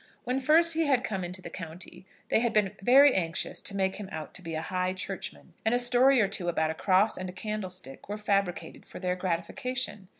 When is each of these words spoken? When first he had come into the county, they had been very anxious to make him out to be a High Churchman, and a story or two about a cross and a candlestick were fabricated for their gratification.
When 0.23 0.39
first 0.39 0.73
he 0.73 0.87
had 0.87 1.03
come 1.03 1.23
into 1.23 1.43
the 1.43 1.49
county, 1.51 2.07
they 2.29 2.39
had 2.39 2.53
been 2.53 2.71
very 2.81 3.13
anxious 3.13 3.61
to 3.61 3.75
make 3.75 3.97
him 3.97 4.09
out 4.11 4.33
to 4.33 4.41
be 4.41 4.55
a 4.55 4.61
High 4.63 4.93
Churchman, 4.93 5.53
and 5.63 5.75
a 5.75 5.77
story 5.79 6.19
or 6.19 6.27
two 6.27 6.49
about 6.49 6.71
a 6.71 6.73
cross 6.73 7.17
and 7.19 7.29
a 7.29 7.31
candlestick 7.31 8.09
were 8.09 8.17
fabricated 8.17 8.83
for 8.83 8.97
their 8.97 9.15
gratification. 9.15 10.07